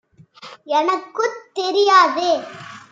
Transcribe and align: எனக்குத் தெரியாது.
எனக்குத் 0.63 1.39
தெரியாது. 1.53 2.29